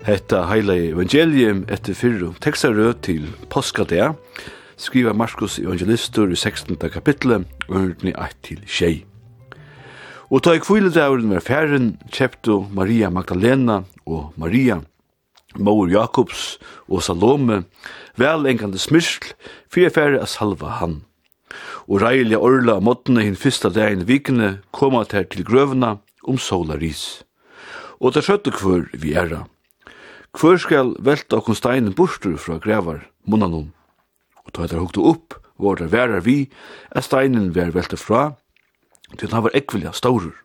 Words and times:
Hetta 0.00 0.46
heila 0.48 0.72
evangelium 0.80 1.66
etter 1.68 1.92
fyrru 1.92 2.30
tekstarø 2.40 2.94
til 3.04 3.26
påskadea, 3.52 4.14
skriver 4.80 5.12
Markus 5.12 5.58
evangelistur 5.60 6.32
i 6.32 6.38
16. 6.40 6.78
kapitlet, 6.88 7.44
ørnni 7.68 8.14
1 8.16 8.38
til 8.42 8.62
6. 8.64 9.02
Og 10.30 10.40
ta 10.46 10.54
i 10.56 10.62
kviledauren 10.64 11.28
med 11.28 11.44
færen, 11.44 11.90
kjepto 12.08 12.62
Maria 12.72 13.10
Magdalena 13.12 13.82
og 14.06 14.32
Maria, 14.40 14.80
Mor 15.58 15.92
Jakobs 15.92 16.56
og 16.88 17.04
Salome, 17.04 17.66
vel 18.16 18.48
engande 18.48 18.80
smyrsl, 18.80 19.34
fyrir 19.68 19.92
færre 19.92 20.24
a 20.24 20.26
salva 20.26 20.80
han. 20.80 21.02
Og 21.92 22.00
reilige 22.00 22.40
orla 22.40 22.80
og 22.80 22.86
måttene 22.88 23.28
hinn 23.28 23.36
fyrsta 23.36 23.68
dagen 23.68 24.08
vikene 24.08 24.60
koma 24.72 25.04
til 25.04 25.28
til 25.28 25.44
grøvna 25.44 25.98
om 26.24 26.38
sola 26.40 26.80
ris. 26.80 27.24
Og 28.00 28.14
ta 28.14 28.24
skjøttu 28.24 28.54
kvør 28.56 28.94
vi 28.96 29.12
æra. 29.12 29.44
Hvor 30.30 30.56
skal 30.62 30.94
velta 31.02 31.40
okkur 31.40 31.56
steinen 31.58 31.94
bortur 31.94 32.36
fra 32.38 32.60
grevar 32.62 33.02
munnanum? 33.26 33.72
Og 34.46 34.52
ta 34.54 34.62
etter 34.64 34.78
hukte 34.78 35.02
opp, 35.02 35.34
var 35.58 35.80
det 35.80 35.90
værar 35.92 36.22
vi, 36.22 36.48
at 36.94 37.08
steinen 37.08 37.50
vær 37.54 37.74
velta 37.74 37.98
fra, 37.98 38.36
til 39.18 39.34
han 39.34 39.42
var 39.42 39.56
ekvilja 39.58 39.92
staurur. 39.92 40.36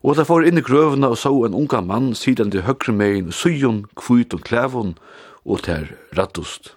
Og 0.00 0.16
ta 0.16 0.24
får 0.24 0.48
inn 0.48 0.60
i 0.60 0.64
grøvene 0.64 1.12
og 1.12 1.20
så 1.20 1.34
en 1.44 1.56
unga 1.58 1.82
mann 1.84 2.14
siden 2.16 2.50
til 2.50 2.64
høyre 2.64 2.94
megin 2.96 3.32
syjon, 3.32 3.84
kvut 3.94 4.34
og 4.34 4.44
klævon, 4.48 4.96
og 5.44 5.62
ter 5.68 5.92
rattost. 6.16 6.74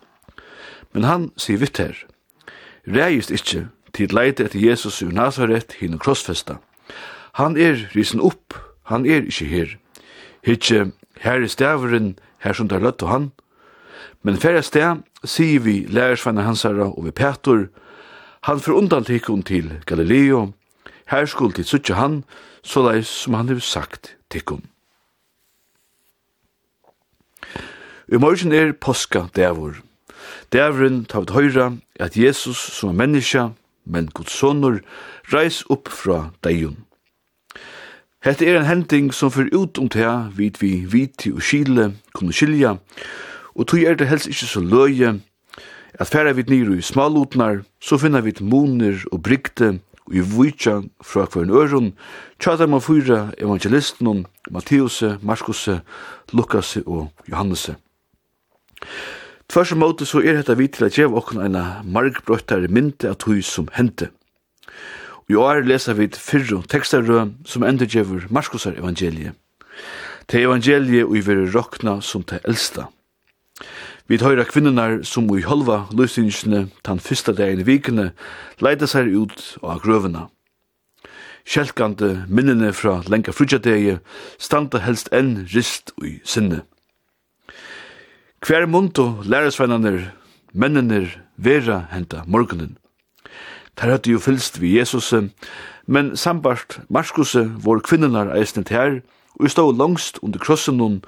Men 0.92 1.08
han 1.08 1.30
sier 1.40 1.62
vitt 1.64 1.80
her, 1.80 1.96
reist 2.88 3.32
ikkje 3.32 3.70
til 3.96 4.12
leite 4.12 4.46
etter 4.48 4.60
Jesus 4.60 5.02
i 5.02 5.08
Nazaret 5.08 5.78
hinn 5.80 6.00
krossfesta. 6.00 6.60
Han 7.40 7.56
er 7.56 7.88
risen 7.96 8.20
opp, 8.20 8.58
han 8.92 9.08
er 9.08 9.24
ikkje 9.24 9.48
her. 9.48 9.78
Hitje 10.44 10.92
her 11.22 11.42
er 11.42 11.48
staveren, 11.48 12.16
her 12.42 12.54
som 12.58 12.70
tar 12.70 12.82
løtt 12.82 13.04
og 13.06 13.10
han. 13.10 13.30
Men 14.24 14.40
færre 14.42 14.64
sted, 14.66 15.04
sier 15.24 15.62
vi 15.62 15.86
lærersvenner 15.90 16.46
hansara 16.46 16.90
og 16.90 17.06
vi 17.06 17.14
Petor, 17.14 17.68
han 18.42 18.60
får 18.60 18.74
undantikken 18.74 19.44
til 19.46 19.70
Galileo, 19.86 20.54
her 21.06 21.26
skulle 21.26 21.54
til 21.54 21.66
suttje 21.66 21.96
han, 21.96 22.24
såleis 22.64 23.08
som 23.08 23.34
han 23.38 23.50
har 23.50 23.60
sagt 23.62 24.16
tikkun. 24.34 24.66
I 28.12 28.18
morgen 28.18 28.52
er 28.52 28.74
påska 28.74 29.28
dævor. 29.36 29.78
Dævoren 30.52 31.06
tar 31.06 31.22
vi 31.22 31.34
høyra 31.34 31.72
at 32.00 32.18
Jesus 32.18 32.58
som 32.58 32.90
er 32.90 32.94
menneska, 33.06 33.50
men 33.86 34.10
Guds 34.12 34.32
sonur, 34.32 34.82
reis 35.34 35.64
opp 35.70 35.88
fra 35.88 36.32
deion. 36.44 36.78
Hette 38.22 38.46
er 38.46 38.60
en 38.60 38.68
hending 38.68 39.08
som 39.14 39.32
fyrir 39.34 39.50
ut 39.58 39.80
om 39.82 39.88
det 39.90 40.04
her, 40.04 40.28
vid 40.38 40.60
vi 40.62 40.84
viti 40.86 41.32
og 41.34 41.42
skile, 41.42 41.88
kunne 42.14 42.34
skilja, 42.34 42.76
og 43.58 43.66
tog 43.68 43.82
er 43.82 43.98
det 43.98 44.12
helst 44.12 44.30
ikkje 44.30 44.50
så 44.52 44.62
løye, 44.62 45.14
at 45.98 46.08
færa 46.10 46.36
vid 46.38 46.52
nyru 46.54 46.76
i 46.78 46.86
smalutnar, 46.86 47.64
så 47.82 47.98
finna 47.98 48.22
vid 48.22 48.44
moner 48.46 49.02
og 49.12 49.24
brygte, 49.26 49.80
og 50.06 50.14
i 50.14 50.22
vujtja 50.22 50.84
fra 51.02 51.26
hver 51.26 51.48
en 51.48 51.56
øron, 51.64 51.90
tjata 52.38 52.68
man 52.70 52.82
fyra 52.86 53.32
evangelisten 53.42 54.26
Matteus, 54.52 55.02
Markus, 55.22 55.70
Lukas 56.32 56.78
og 56.86 57.10
Johannes. 57.30 57.72
Tvers 59.50 59.74
måte 59.76 60.06
så 60.06 60.22
er 60.22 60.38
dette 60.38 60.58
vi 60.58 60.68
til 60.68 60.86
at 60.86 60.94
gjev 60.94 61.18
okken 61.18 61.42
eina 61.42 61.82
margbrøttare 61.84 62.70
mynte 62.70 63.10
at 63.10 63.26
hui 63.26 63.42
som 63.42 63.66
hente. 63.74 64.12
I 65.32 65.36
år 65.36 65.62
leser 65.64 65.96
vi 65.96 66.10
fyrru 66.12 66.58
tekstarø 66.68 67.22
som 67.48 67.64
endurgjevur 67.64 68.26
Markusar 68.36 68.74
evangelie. 68.76 69.32
Te 70.28 70.42
evangelie 70.44 71.06
ui 71.08 71.22
veri 71.24 71.46
rokna 71.54 72.02
som 72.04 72.26
te 72.28 72.42
eldsta. 72.44 72.90
Vi 74.12 74.18
høyra 74.20 74.44
kvinnenar 74.50 75.06
som 75.08 75.30
ui 75.32 75.46
holva 75.46 75.86
løsningsne 75.96 76.66
tan 76.84 77.00
fyrsta 77.00 77.32
dagen 77.38 77.62
i 77.64 77.68
vikene 77.70 78.10
leida 78.60 78.90
seg 78.92 79.14
ut 79.14 79.46
av 79.64 79.80
grøvena. 79.86 80.26
Kjelkande 81.48 82.26
minnene 82.28 82.74
fra 82.76 82.98
lenga 83.08 83.32
frutjadegi 83.32 84.02
standa 84.36 84.84
helst 84.84 85.14
enn 85.16 85.46
rist 85.56 85.96
ui 86.02 86.18
sinne. 86.28 86.66
Hver 88.44 88.68
munto 88.68 89.22
læresvennaner, 89.24 90.12
mennene 90.52 91.06
vera 91.38 91.86
henta 91.94 92.26
morgunen. 92.28 92.81
Der 93.80 93.92
hadde 93.92 94.12
jo 94.12 94.20
fylst 94.20 94.62
vi 94.62 94.78
Jesus, 94.78 95.14
men 95.88 96.16
sambart 96.18 96.80
Marskuse 96.90 97.52
var 97.64 97.80
kvinnenar 97.80 98.36
eisnet 98.36 98.70
her, 98.70 99.00
og 99.40 99.50
stod 99.50 99.78
langst 99.78 100.20
under 100.22 100.40
krossen 100.40 100.80
hon, 100.80 101.04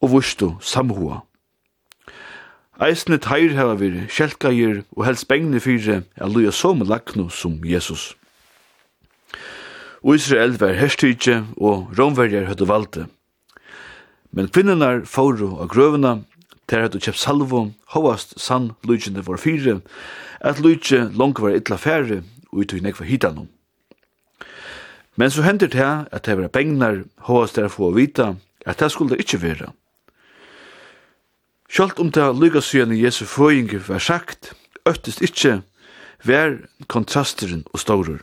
og 0.00 0.12
vustu 0.12 0.52
samhua. 0.60 1.22
Eisnet 2.78 3.26
heir 3.26 3.56
hava 3.58 3.74
vi 3.74 4.04
kjelkair 4.06 4.84
og 4.94 5.02
helst 5.08 5.26
bengne 5.26 5.58
fyre 5.58 6.04
a 6.14 6.28
luja 6.30 6.52
som 6.54 6.84
lakno 6.86 7.26
som 7.28 7.56
Jesus. 7.66 8.12
Og 10.02 10.14
Israel 10.14 10.54
var 10.60 10.76
herstidje 10.78 11.40
og 11.56 11.90
romverjer 11.98 12.46
høyde 12.46 12.68
valde. 12.70 13.06
Men 14.30 14.46
kvinnenar 14.54 15.02
fóru 15.10 15.56
av 15.58 15.72
grøvena 15.72 16.20
Der 16.70 16.84
hadde 16.84 17.00
kjøpt 17.00 17.18
salvo, 17.18 17.70
hovast 17.94 18.34
sann 18.40 18.72
lujtjene 18.84 19.24
var 19.26 19.40
fyre, 19.40 19.80
at 20.40 20.60
lujtje 20.60 21.08
langt 21.16 21.40
var 21.40 21.56
illa 21.56 21.78
færre, 21.80 22.22
og 22.52 22.64
utog 22.64 22.82
nekva 22.84 23.06
hitanum. 23.08 23.48
Men 25.16 25.30
så 25.30 25.42
hender 25.42 25.66
det 25.72 25.88
at 26.12 26.26
det 26.26 26.36
var 26.38 26.52
bengnar, 26.52 27.02
hovast 27.26 27.56
der 27.56 27.68
få 27.68 27.90
vita, 27.96 28.34
at 28.66 28.80
det 28.80 28.92
skulle 28.92 29.16
ikkje 29.16 29.42
vera. 29.42 29.72
Sjalt 31.68 31.98
om 31.98 32.12
det 32.12 32.24
lukasøyene 32.36 32.96
Jesu 32.96 33.24
føyinge 33.24 33.80
var 33.88 33.98
sagt, 33.98 34.52
øttest 34.88 35.20
ikkje, 35.24 35.62
vær 36.24 36.56
kontrasteren 36.86 37.64
og 37.72 37.80
staurur. 37.80 38.20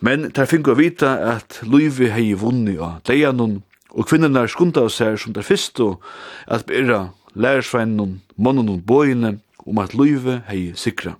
Men 0.00 0.30
der 0.30 0.46
finko 0.50 0.74
vita 0.74 1.14
at 1.36 1.60
luivi 1.62 2.10
hei 2.10 2.32
vunni 2.34 2.74
av 2.78 3.00
deianun, 3.06 3.60
og 3.92 4.08
kvinnerna 4.08 4.46
skunda 4.48 4.84
av 4.86 4.90
seg 4.92 5.18
som 5.20 5.34
der 5.36 5.46
og 5.80 6.02
at 6.46 6.66
byrra 6.66 7.12
lærersveinen, 7.34 8.22
mannen 8.36 8.68
og 8.68 8.84
bøyene 8.86 9.38
om 9.66 9.78
at 9.78 9.94
løyve 9.94 10.42
hei 10.48 10.72
sikra. 10.74 11.16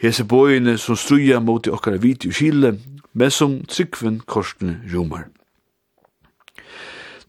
Hese 0.00 0.24
bøyene 0.24 0.78
som 0.78 0.96
struja 0.96 1.40
mot 1.40 1.68
okkara 1.68 1.96
viti 1.96 2.28
og 2.28 2.34
kile, 2.34 2.78
men 3.12 3.30
som 3.30 3.60
tryggven 3.64 4.20
korsne 4.26 4.80
romar. 4.92 5.28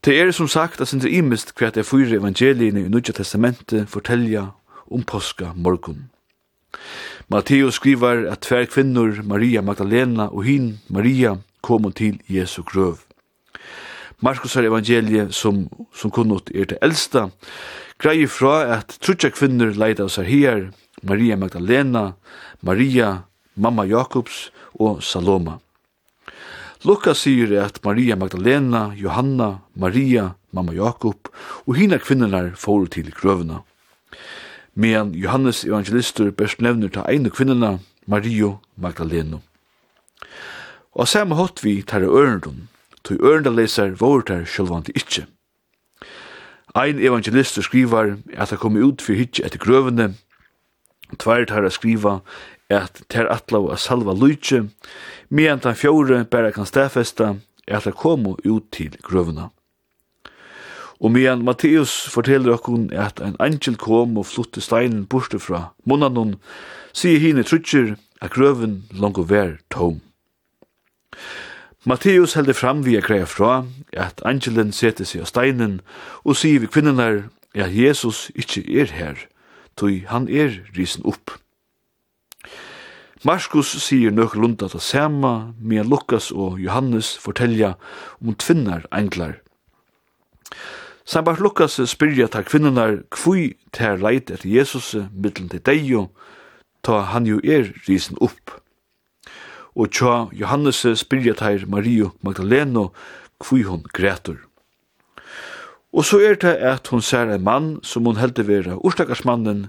Det 0.05 0.19
er 0.21 0.31
som 0.31 0.47
sagt 0.47 0.81
at 0.81 0.87
sindri 0.87 1.15
imist 1.17 1.53
hva 1.57 1.71
at 1.71 1.77
er 1.77 1.87
fyre 1.87 2.19
evangeliene 2.19 2.83
i 2.85 2.89
Nudja 2.89 3.13
Testamentet 3.17 3.89
fortelja 3.89 4.51
om 4.91 5.03
påska 5.03 5.53
morgon. 5.55 6.09
Matteus 7.29 7.79
skriver 7.79 8.27
at 8.29 8.43
tver 8.45 8.67
kvinnor, 8.69 9.23
Maria 9.23 9.61
Magdalena 9.61 10.27
og 10.27 10.43
hin 10.45 10.79
Maria, 10.89 11.37
kom 11.61 11.91
til 11.91 12.19
Jesu 12.29 12.61
grøv. 12.61 12.99
Markusar 14.25 14.65
evangelie 14.65 15.27
som, 15.29 15.67
som 15.93 16.09
kunnot 16.09 16.49
er 16.49 16.65
det 16.71 16.79
eldsta, 16.81 17.27
greier 18.01 18.31
fra 18.31 18.55
at 18.79 18.95
trutja 19.03 19.29
kvinner 19.29 19.75
leida 19.77 20.07
oss 20.07 20.17
seg 20.17 20.31
her, 20.31 20.63
Maria 21.05 21.37
Magdalena, 21.37 22.15
Maria, 22.65 23.27
mamma 23.53 23.85
Jakobs 23.85 24.47
og 24.81 25.03
Saloma. 25.05 25.59
Lukas 26.85 27.21
sier 27.25 27.53
at 27.61 27.79
Maria 27.85 28.17
Magdalena, 28.17 28.87
Johanna, 28.97 29.59
Maria, 29.75 30.31
mamma 30.53 30.73
Jakob 30.73 31.29
og 31.65 31.77
hina 31.77 31.97
kvinnerna 32.01 32.51
får 32.57 32.91
til 32.97 33.13
grøvna. 33.13 33.61
Men 34.73 35.13
Johannes 35.13 35.63
evangelister 35.65 36.31
best 36.31 36.61
nevner 36.61 36.89
ta 36.89 37.05
einu 37.09 37.29
kvinnerna, 37.29 37.77
Mario 38.05 38.59
Magdalena. 38.75 39.39
Og 40.95 41.07
samme 41.07 41.37
hatt 41.37 41.61
vi 41.63 41.81
tar 41.81 42.05
i 42.05 42.09
ørendun, 42.09 42.67
tog 43.05 43.21
ørende 43.21 43.53
leser 43.53 43.95
vår 43.99 44.25
der 44.29 44.45
sjølvande 44.49 44.93
ikkje. 44.97 45.25
Ein 46.75 46.99
evangelist 46.99 47.61
skrivar 47.63 48.17
at 48.35 48.51
det 48.51 48.59
kom 48.59 48.75
ut 48.75 49.01
for 49.01 49.15
hitje 49.15 49.45
etter 49.47 49.61
grøvene, 49.61 50.15
tvær 51.21 51.45
tar 51.47 51.69
skriva 51.71 52.19
at 52.69 53.03
ter 53.09 53.29
atla 53.31 53.61
a 53.71 53.77
salva 53.77 54.13
lujtje, 54.13 54.65
medan 55.29 55.61
den 55.63 55.77
fjore 55.77 56.23
bare 56.25 56.51
kan 56.51 56.65
stafesta 56.65 57.35
at 57.67 57.85
det 57.85 57.95
kom 57.95 58.25
ut 58.27 58.71
til 58.71 58.97
grøvene. 59.03 59.49
Og 60.99 61.11
medan 61.11 61.43
Matteus 61.45 61.93
forteller 62.09 62.55
okkun 62.55 62.89
at 62.93 63.19
ein 63.21 63.35
angel 63.39 63.75
kom 63.77 64.17
og 64.17 64.25
flutte 64.25 64.61
steinen 64.63 65.05
borte 65.05 65.39
fra 65.39 65.75
munnanon, 65.85 66.35
sier 66.95 67.19
hine 67.19 67.43
trutjer 67.43 67.95
at 68.21 68.31
grøven 68.31 68.85
langt 68.91 69.19
og 69.19 69.29
vær 69.29 69.57
tom. 69.69 70.01
Matteus 71.85 72.33
heldur 72.33 72.55
fram 72.57 72.79
vi 72.81 72.95
er 72.97 73.03
greia 73.05 73.27
fra 73.29 73.59
at 73.93 74.23
angelen 74.25 74.71
setter 74.73 75.05
seg 75.05 75.21
av 75.21 75.27
steinen 75.29 75.75
og 76.23 76.33
sier 76.39 76.63
vi 76.63 76.69
kvinnenar 76.73 77.27
at 77.53 77.75
Jesus 77.77 78.31
ikkje 78.33 78.63
er 78.81 78.89
her, 78.89 79.19
tog 79.77 79.93
han 80.09 80.25
er 80.25 80.63
risen 80.73 81.05
opp. 81.05 81.35
Markus 83.21 83.75
sier 83.85 84.09
nøk 84.09 84.33
lunda 84.33 84.65
til 84.73 84.81
Sema, 84.81 85.53
med 85.61 85.85
Lukas 85.85 86.31
og 86.33 86.57
Johannes 86.57 87.13
fortelja 87.21 87.75
om 88.17 88.33
tvinnar 88.33 88.89
englar. 88.89 89.37
Sambart 91.05 91.37
Lukas 91.37 91.77
spyrja 91.85 92.31
ta 92.33 92.41
kvinnenar 92.41 93.03
kvui 93.13 93.59
ter 93.69 94.01
leit 94.01 94.33
etter 94.33 94.49
Jesus 94.49 94.95
middelen 95.13 95.53
til 95.53 95.61
deio, 95.61 96.07
ta 96.81 97.03
han 97.13 97.29
jo 97.29 97.37
er 97.45 97.75
risen 97.85 98.17
opp 98.17 98.57
og 99.75 99.91
tja 99.91 100.25
Johannes 100.33 100.85
spyrja 100.99 101.35
teir 101.35 101.65
Mario 101.67 102.13
Magdaleno 102.23 102.89
kvi 103.43 103.63
hon 103.67 103.83
grætur. 103.93 104.37
Og 105.95 106.05
så 106.05 106.19
er 106.19 106.35
det 106.39 106.55
at 106.59 106.87
hon 106.91 107.01
ser 107.01 107.31
en 107.31 107.43
mann 107.43 107.67
som 107.83 108.05
hon 108.05 108.19
heldur 108.19 108.47
vera 108.47 108.79
orstakarsmannen 108.79 109.67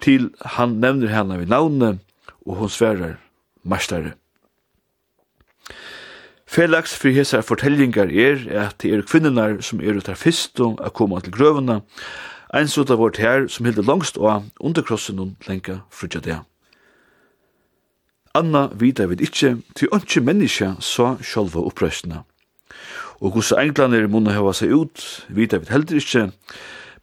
til 0.00 0.30
han 0.56 0.78
nevner 0.80 1.12
henne 1.12 1.40
ved 1.40 1.52
navnet, 1.52 1.98
og 2.46 2.56
hon 2.56 2.72
sverar 2.72 3.18
mestare. 3.64 4.14
Felags 6.46 6.94
for 6.96 7.10
hesar 7.10 7.42
fortellingar 7.42 8.12
er 8.12 8.44
at 8.62 8.78
det 8.82 8.92
er 8.94 9.04
kvinnenar 9.04 9.60
som 9.60 9.80
er 9.80 9.98
utar 9.98 10.16
fyrst 10.16 10.60
og 10.60 10.78
er 10.84 10.94
koma 10.94 11.20
til 11.20 11.34
grøvene, 11.34 11.80
eins 12.54 12.76
sota 12.76 12.94
det 12.94 13.00
vårt 13.00 13.20
her 13.20 13.48
som 13.50 13.66
hilder 13.66 13.84
langst 13.84 14.16
og 14.16 14.46
underkrossen 14.60 15.18
hun 15.18 15.36
lenka 15.48 15.80
frutja 15.90 16.22
det. 16.22 16.38
Anna 18.36 18.68
vita 18.76 19.06
vid 19.08 19.22
ikkje, 19.24 19.54
til 19.72 19.88
ønske 19.96 20.20
menneska 20.20 20.74
så 20.84 21.14
sjálva 21.24 21.62
opprøstene. 21.70 22.18
Og 23.24 23.38
hos 23.38 23.52
englaner 23.56 24.10
munna 24.12 24.34
hava 24.36 24.52
seg 24.52 24.74
ut, 24.76 25.04
vita 25.32 25.56
vid 25.62 25.72
heldur 25.72 26.02
ikkje, 26.02 26.24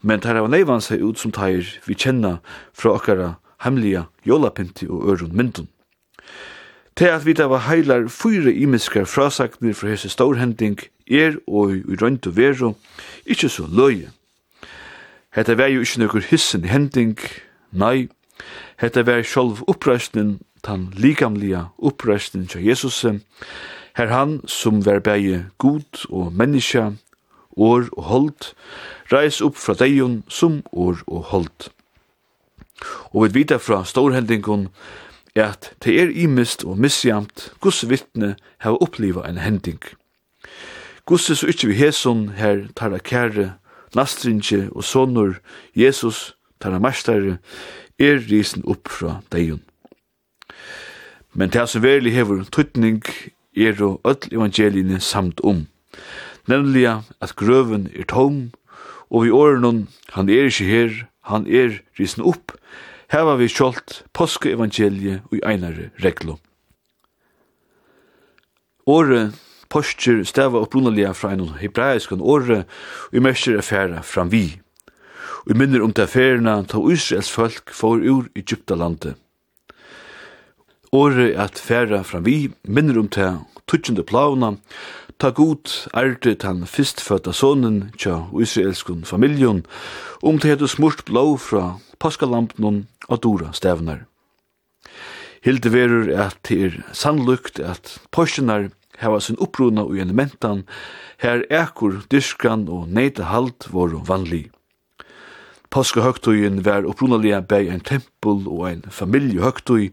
men 0.06 0.21
tar 0.21 0.38
hava 0.38 0.51
neivan 0.53 0.83
seg 0.83 1.01
ut 1.01 1.18
som 1.18 1.33
tar 1.33 1.65
vi 1.88 1.97
kjenna 1.97 2.35
fra 2.77 2.94
okkara 3.00 3.31
hemmelige 3.65 4.06
jolapinti 4.30 4.85
og 4.85 5.09
ørun 5.09 5.33
myndun. 5.33 5.71
Til 6.94 7.09
at 7.09 7.25
vita 7.25 7.50
var 7.50 7.65
heilar 7.65 8.06
fyra 8.13 8.53
imiskar 8.53 9.09
frasaknir 9.09 9.74
fra 9.74 9.89
hese 9.89 10.13
storhending 10.13 10.77
er 11.09 11.39
og 11.47 11.74
i 11.74 11.97
røynd 11.97 12.27
og 12.30 12.38
veru 12.38 12.75
ikkje 13.25 13.50
så 13.50 13.65
løye. 13.65 14.13
Hetta 15.33 15.57
var 15.57 15.74
jo 15.74 15.81
ikkje 15.81 16.03
nokkur 16.03 16.30
hissen 16.30 16.69
hending, 16.69 17.18
nei, 17.71 18.09
hetta 18.77 19.01
var 19.01 19.25
sjálv 19.25 19.65
opprøstnin 19.65 20.38
tan 20.63 20.92
likamlia 20.95 21.68
uppresten 21.77 22.48
til 22.48 22.65
Jesus, 22.65 23.06
her 23.95 24.07
han 24.07 24.42
som 24.48 24.86
var 24.86 25.00
bæge 25.00 25.45
god 25.57 26.06
og 26.10 26.33
menneska, 26.33 26.92
år 27.57 27.89
og 27.98 28.04
holdt, 28.04 28.54
reis 29.12 29.42
opp 29.42 29.57
fra 29.57 29.75
deion 29.77 30.24
som 30.27 30.63
år 30.71 31.04
og 31.07 31.24
holdt. 31.33 31.69
Og 33.13 33.27
vi 33.27 33.39
vita 33.39 33.60
fra 33.62 33.83
storhendingon 33.86 34.68
er 35.36 35.54
at 35.54 35.74
det 35.83 36.00
er 36.01 36.10
imist 36.10 36.63
og 36.63 36.77
misjamt 36.77 37.51
guss 37.62 37.83
vittne 37.89 38.36
hava 38.57 38.81
oppliva 38.81 39.27
en 39.30 39.38
hending. 39.38 39.81
Guds 41.06 41.30
er 41.30 41.36
så 41.36 41.50
ikkje 41.51 41.69
vi 41.69 41.80
heson 41.81 42.30
her 42.38 42.68
tarra 42.75 42.98
kære, 42.98 43.54
nastrinje 43.95 44.69
og 44.71 44.83
sonur 44.83 45.36
Jesus 45.75 46.36
tarra 46.62 46.80
mestare 46.80 47.38
er 48.00 48.24
risen 48.30 48.63
opp 48.66 48.88
fra 48.88 49.19
deion. 49.31 49.62
Men 51.33 51.50
det 51.50 51.68
som 51.69 51.83
verlig 51.83 52.13
hever 52.13 52.44
tøytning 52.53 53.01
er 53.57 53.80
og 53.81 54.01
öll 54.06 54.30
evangeliene 54.31 55.00
samt 55.00 55.41
om. 55.44 55.68
Nemlig 56.47 56.85
at 57.21 57.35
grøven 57.35 57.89
er 57.95 58.06
tom, 58.09 58.51
og 59.09 59.24
vi 59.24 59.31
åren 59.31 59.88
han 60.13 60.30
er 60.30 60.50
ikke 60.50 60.65
her, 60.65 61.07
han 61.21 61.47
er 61.47 61.80
risen 62.00 62.24
opp, 62.24 62.51
heva 63.13 63.35
vi 63.38 63.47
kjolt 63.47 64.03
påskeevangeliet 64.13 65.24
og 65.30 65.38
i 65.38 65.44
einare 65.45 65.89
reglo. 66.03 66.38
Åre 68.85 69.31
postur 69.71 70.24
stava 70.27 70.59
opprunalia 70.59 71.13
fra 71.18 71.31
en 71.33 71.47
hebraiskan 71.62 72.21
åre 72.21 72.63
og 73.13 73.21
mestjer 73.24 73.62
affæra 73.62 74.03
fram 74.03 74.31
vi. 74.33 74.59
Og 75.47 75.57
minner 75.57 75.83
om 75.83 75.94
det 75.94 76.06
affærena 76.07 76.62
ta 76.68 76.80
Israels 76.91 77.31
folk 77.31 77.71
for 77.74 78.00
ur 78.00 78.27
Egyptalandet. 78.35 79.15
Året 80.94 81.34
at 81.42 81.57
færa 81.57 82.04
fram 82.06 82.25
vi 82.28 82.51
minner 82.69 83.00
om 83.01 83.07
til 83.10 83.40
tutsjende 83.66 84.04
plavna, 84.06 84.51
ta 85.18 85.31
god 85.34 85.72
arte 85.98 86.36
tan 86.38 86.68
fyrstfødda 86.69 87.31
sonen 87.34 87.80
tja 87.98 88.19
israelskun 88.38 89.01
familjon, 89.01 89.63
om 90.22 90.38
til 90.38 90.54
hetu 90.54 90.68
smurt 90.69 91.01
blå 91.07 91.24
fra 91.42 91.80
paskalampnon 91.98 92.84
og 93.10 93.24
dora 93.24 93.50
stævnar. 93.57 94.04
Hilde 95.42 95.72
verur 95.74 96.12
at 96.13 96.38
det 96.45 96.60
er 96.68 96.75
sannlukt 96.94 97.57
at 97.60 97.95
porsjonar 98.13 98.69
hava 99.01 99.18
sin 99.19 99.40
uppruna 99.42 99.88
og 99.88 99.98
elementan, 99.98 100.62
her 101.18 101.42
ekur, 101.50 102.04
dyrskan 102.12 102.68
og 102.69 102.86
neita 102.94 103.31
halt 103.31 103.66
voru 103.74 104.04
vanlig. 104.06 104.51
Påskehøgtøyen 105.74 106.62
var 106.66 106.86
upprunalega 106.86 107.42
bei 107.42 107.66
en 107.74 107.81
tempel 107.81 108.45
og 108.45 108.69
en 108.69 108.86
familjehøgtøy, 108.94 109.90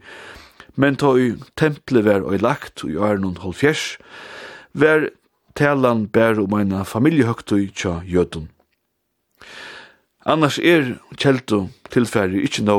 men 0.80 0.96
ta 0.96 1.12
i 1.20 1.34
tempelet 1.60 2.06
var 2.06 2.24
og 2.24 2.40
lagt 2.40 2.84
i 2.88 2.96
åren 2.96 3.26
og 3.28 3.42
halvfjers, 3.44 3.98
var 4.72 5.10
talan 5.58 6.06
bær 6.08 6.40
om 6.40 6.56
eina 6.56 6.84
familjehøgtøy 6.88 7.68
tja 7.76 8.00
jødun. 8.08 8.48
Annars 10.24 10.58
er 10.58 10.94
kjeldu 11.16 11.68
tilfæri 11.92 12.44
ikkje 12.46 12.64
no 12.68 12.78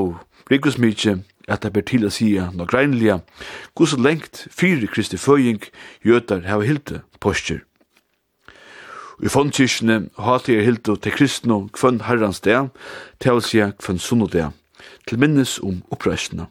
rikosmykje 0.51 1.19
at 1.51 1.63
det 1.65 1.73
ber 1.73 1.85
til 1.85 2.05
å 2.05 2.13
sige 2.13 2.45
noe 2.55 2.69
greinlige, 2.69 3.19
gus 3.75 3.95
lengt 3.97 4.45
fyri 4.53 4.87
kristi 4.87 5.17
føying 5.19 5.61
jødar 6.05 6.45
hava 6.47 6.67
hilde 6.67 7.01
postjer. 7.19 7.65
I 9.21 9.29
fondkirkene 9.29 10.07
har 10.17 10.41
de 10.47 10.57
hilde 10.65 10.95
til 10.97 11.13
kristne 11.13 11.59
kvønn 11.77 12.01
herrans 12.07 12.41
dag, 12.41 12.71
til 13.21 13.37
å 13.37 13.43
sige 13.45 13.69
kvønn 13.77 14.01
sunnodeg, 14.01 14.55
til 15.05 15.21
minnes 15.21 15.59
om 15.61 15.83
oppreisene. 15.93 16.47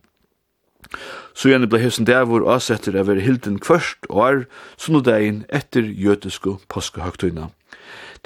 Så 1.34 1.48
gjerne 1.48 1.68
ble 1.70 1.80
hesten 1.82 2.08
hvor 2.08 2.48
avsetter 2.50 2.96
er 2.96 3.06
være 3.08 3.24
hilden 3.24 3.58
kvørst 3.58 4.08
og 4.08 4.20
er 4.26 4.44
sunnodagen 4.76 5.44
etter 5.48 5.82
jødiske 5.82 6.58
påskehøgtøyna. 6.68 7.48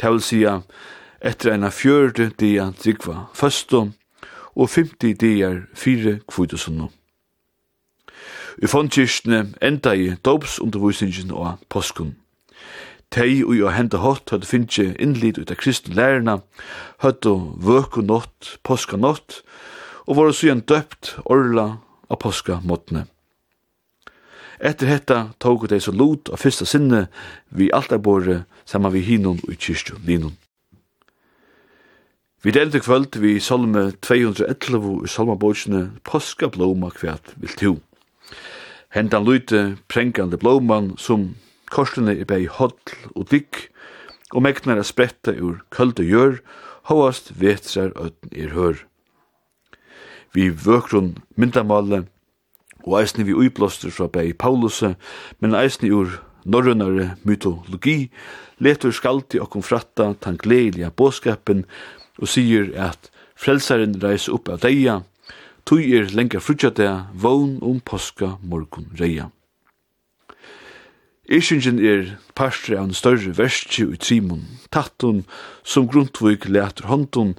Det 0.00 0.10
vil 0.10 0.22
sija 0.22 0.58
etter 1.22 1.54
ena 1.54 1.70
fjørde 1.70 2.30
dia 2.40 2.70
drikva 2.82 3.28
første 3.34 3.92
og 4.54 4.68
50 4.70 5.14
dier 5.20 5.62
fire 5.74 6.18
kvidosunno. 6.30 6.90
I 8.62 8.66
fondkirstene 8.70 9.54
enda 9.62 9.94
i 9.98 10.12
dopsundervisningen 10.24 11.32
og 11.34 11.58
påskun. 11.68 12.14
Tei 13.10 13.42
og 13.44 13.54
jo 13.54 13.70
henda 13.70 13.98
hot 14.02 14.30
hadde 14.30 14.46
finnje 14.46 14.92
innlit 15.02 15.38
ut 15.38 15.50
av 15.50 15.58
kristne 15.58 15.94
lærerna, 15.94 16.40
høttu 17.02 17.34
vøku 17.62 18.02
nott, 18.02 18.56
påska 18.66 18.98
nott, 18.98 19.42
og 20.06 20.18
var 20.18 20.32
så 20.32 20.48
igjen 20.48 20.64
døpt, 20.66 21.16
orla, 21.24 21.76
av 22.08 22.16
påska 22.16 22.60
måttene. 22.64 23.06
Etter 24.58 24.86
hetta 24.86 25.30
tog 25.38 25.68
det 25.68 25.80
så 25.80 25.92
lot 25.92 26.28
av 26.28 26.40
fyrsta 26.40 26.64
sinne 26.64 27.06
vi 27.48 27.72
alt 27.72 27.92
er 27.92 28.02
båre 28.02 28.44
saman 28.64 28.94
vi 28.94 29.02
hinon 29.04 29.42
og 29.44 29.58
kyrstjo 29.58 29.98
linon. 30.06 30.36
Vi 32.44 32.52
delte 32.52 32.80
kvöld 32.80 33.16
vi 33.16 33.38
salme 33.40 33.90
211 34.04 35.04
i 35.04 35.08
salmabotsene 35.08 35.84
Påska 36.04 36.50
blóma 36.52 36.90
kvært 36.92 37.32
vil 37.40 37.54
tjo. 37.56 37.72
Hentan 38.92 39.24
lute 39.24 39.76
prengande 39.88 40.36
blóman 40.36 40.92
som 41.00 41.32
korsene 41.72 42.12
er 42.20 42.28
bei 42.28 42.44
hodl 42.44 42.92
og 43.14 43.30
dikk 43.32 43.70
og 44.34 44.44
megnar 44.44 44.78
a 44.78 44.84
spretta 44.84 45.32
ur 45.32 45.62
kölde 45.72 46.04
og 46.04 46.10
gjør, 46.12 46.36
hovast 46.90 47.32
vetrar 47.40 47.94
ötn 47.96 48.32
er 48.32 48.52
hør 48.52 48.84
vi 50.34 50.50
vøkron 50.50 51.14
myndamale, 51.36 52.04
og 52.84 52.98
eisne 53.00 53.24
vi 53.24 53.34
uiblåster 53.34 53.92
fra 53.94 54.08
bei 54.12 54.34
Paulus, 54.36 54.82
men 55.40 55.56
eisne 55.56 55.90
ur 55.94 56.18
norrønare 56.44 57.14
mytologi, 57.24 58.10
letur 58.58 58.92
skaldi 58.92 59.40
okkom 59.40 59.64
fratta 59.64 60.12
tan 60.20 60.36
gledelige 60.40 60.92
båskapen, 60.92 61.64
og 62.20 62.30
sier 62.30 62.70
at 62.78 63.10
frelsaren 63.34 63.96
reis 64.02 64.28
opp 64.28 64.50
av 64.52 64.60
deia, 64.66 65.00
tui 65.64 65.94
er 65.96 66.12
lenga 66.12 66.42
frutja 66.44 66.70
dea, 66.70 67.06
vogn 67.14 67.56
om 67.64 67.80
påska 67.80 68.36
morgon 68.42 68.90
reia. 69.00 69.30
Ischingen 71.24 71.78
er 71.80 72.18
parstri 72.36 72.76
av 72.76 72.90
en 72.90 72.96
større 72.96 73.32
verskje 73.38 73.86
i 73.94 73.96
trimon, 73.96 74.42
tattun, 74.68 75.22
som 75.64 75.88
grundvik 75.88 76.44
letur 76.52 76.90
håndun, 76.90 77.32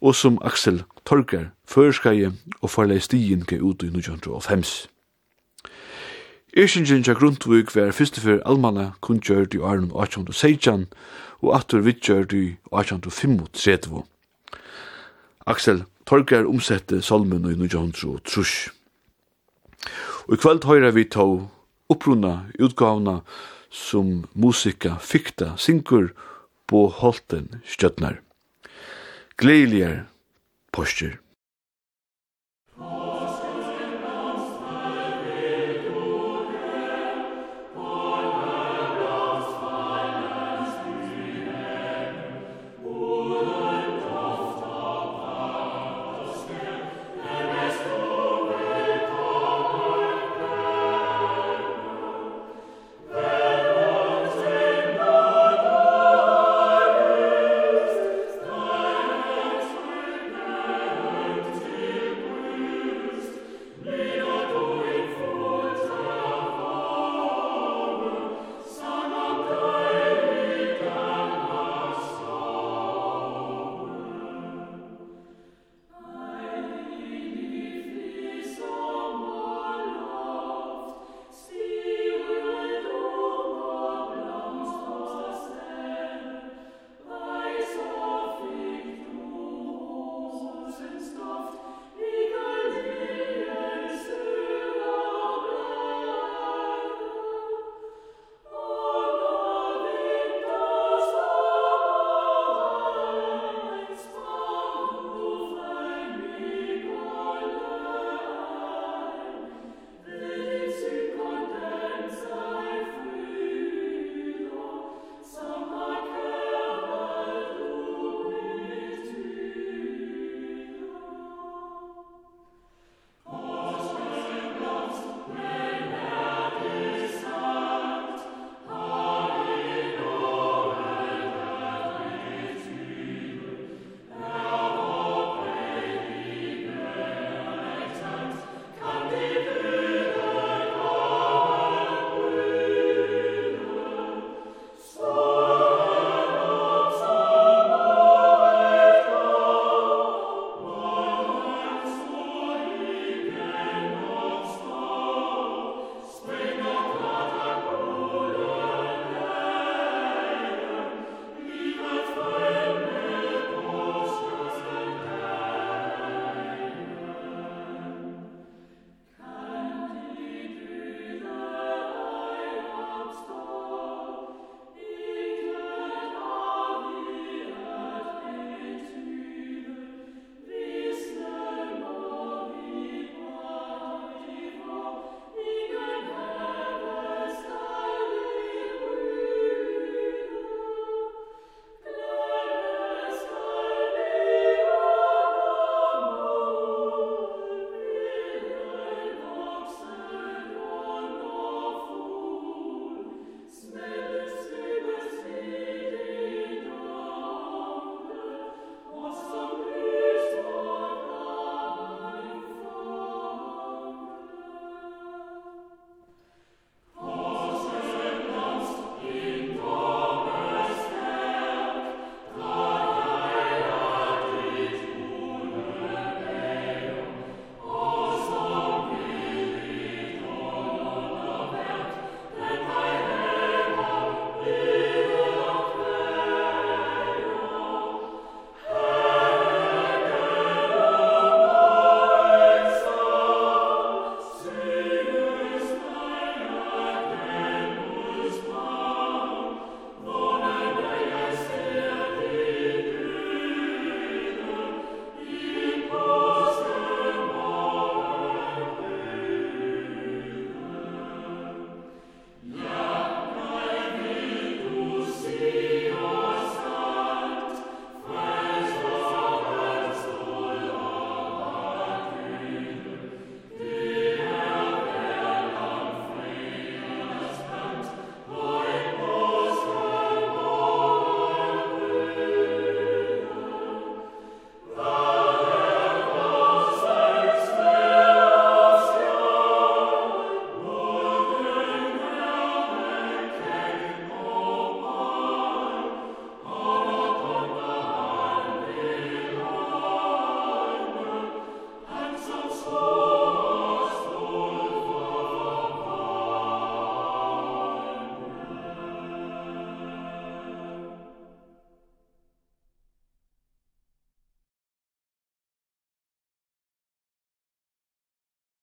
og 0.00 0.14
som 0.14 0.38
Axel 0.42 0.82
Torger 1.04 1.50
føreskaje 1.68 2.32
og 2.60 2.70
farleie 2.70 3.00
stien 3.00 3.44
gav 3.44 3.62
ut 3.62 3.82
i 3.82 3.90
1905. 3.92 4.64
Ersingen 6.56 7.04
tja 7.04 7.14
Grundtvig 7.14 7.68
var 7.76 7.92
fyrste 7.94 8.20
fyrir 8.20 8.40
almanna 8.48 8.92
kunngjørd 9.06 9.54
i 9.54 9.60
Arnum 9.62 9.92
1816 9.94 10.88
og 11.42 11.52
atur 11.56 11.84
vidgjørd 11.86 12.32
i 12.34 12.56
1835. 12.72 14.02
Axel 15.46 15.84
Torger 16.06 16.48
omsette 16.48 17.02
salmen 17.02 17.46
i 17.46 17.54
1903. 17.54 18.72
Og 20.26 20.34
i 20.34 20.40
kvöld 20.40 20.66
høyra 20.66 20.90
vi 20.90 21.04
tå 21.04 21.26
opprunna 21.90 22.50
utgavna 22.58 23.20
som 23.70 24.24
musika 24.34 24.96
fikta 24.98 25.54
synkur 25.56 26.10
på 26.66 26.88
holten 26.98 27.62
stjøtnar 27.66 28.18
gledeligere 29.40 30.04
postur. 30.72 31.18